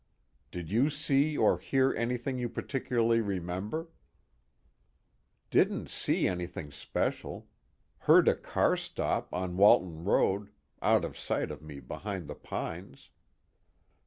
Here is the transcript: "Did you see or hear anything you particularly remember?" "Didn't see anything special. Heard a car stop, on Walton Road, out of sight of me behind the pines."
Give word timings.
"Did 0.51 0.71
you 0.71 0.89
see 0.89 1.37
or 1.37 1.59
hear 1.59 1.93
anything 1.93 2.39
you 2.39 2.49
particularly 2.49 3.21
remember?" 3.21 3.89
"Didn't 5.51 5.91
see 5.91 6.27
anything 6.27 6.71
special. 6.71 7.47
Heard 8.09 8.27
a 8.27 8.33
car 8.35 8.75
stop, 8.75 9.31
on 9.31 9.57
Walton 9.57 10.03
Road, 10.03 10.49
out 10.81 11.05
of 11.05 11.19
sight 11.19 11.51
of 11.51 11.61
me 11.61 11.79
behind 11.79 12.25
the 12.25 12.33
pines." 12.33 13.11